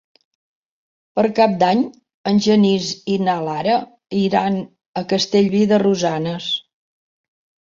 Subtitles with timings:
[1.17, 1.83] Per Cap d'Any
[2.31, 3.75] en Genís i na Lara
[4.23, 4.59] iran
[5.03, 6.49] a Castellví de Rosanes.